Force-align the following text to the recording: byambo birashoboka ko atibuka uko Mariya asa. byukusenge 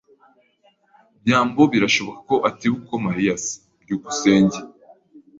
byambo 1.23 1.61
birashoboka 1.71 2.19
ko 2.29 2.35
atibuka 2.49 2.79
uko 2.85 2.95
Mariya 3.05 3.33
asa. 3.39 3.53
byukusenge 3.81 4.59